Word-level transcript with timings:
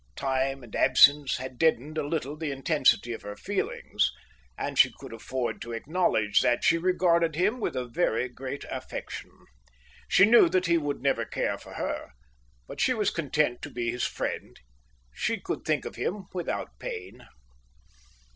Time 0.15 0.63
and 0.63 0.75
absence 0.75 1.37
had 1.37 1.59
deadened 1.59 1.95
a 1.95 2.01
little 2.07 2.35
the 2.35 2.49
intensity 2.49 3.13
of 3.13 3.21
her 3.21 3.35
feelings, 3.35 4.11
and 4.57 4.79
she 4.79 4.91
could 4.97 5.13
afford 5.13 5.61
to 5.61 5.73
acknowledge 5.73 6.39
that 6.41 6.63
she 6.63 6.79
regarded 6.79 7.35
him 7.35 7.59
with 7.59 7.75
very 7.93 8.27
great 8.27 8.65
affection. 8.71 9.29
She 10.07 10.25
knew 10.25 10.49
that 10.49 10.65
he 10.65 10.79
would 10.79 11.01
never 11.03 11.23
care 11.23 11.59
for 11.59 11.75
her, 11.75 12.13
but 12.67 12.81
she 12.81 12.95
was 12.95 13.11
content 13.11 13.61
to 13.61 13.69
be 13.69 13.91
his 13.91 14.03
friend. 14.03 14.59
She 15.13 15.39
could 15.39 15.65
think 15.65 15.85
of 15.85 15.97
him 15.97 16.25
without 16.33 16.79
pain. 16.79 17.27